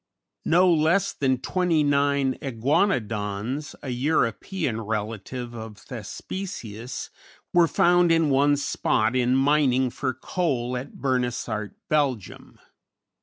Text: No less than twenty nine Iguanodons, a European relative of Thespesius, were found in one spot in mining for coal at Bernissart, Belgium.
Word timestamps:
No 0.47 0.67
less 0.73 1.13
than 1.13 1.41
twenty 1.41 1.83
nine 1.83 2.35
Iguanodons, 2.41 3.75
a 3.83 3.89
European 3.89 4.81
relative 4.81 5.53
of 5.53 5.75
Thespesius, 5.77 7.11
were 7.53 7.67
found 7.67 8.11
in 8.11 8.31
one 8.31 8.57
spot 8.57 9.15
in 9.15 9.35
mining 9.35 9.91
for 9.91 10.15
coal 10.15 10.75
at 10.75 10.93
Bernissart, 10.95 11.75
Belgium. 11.87 12.57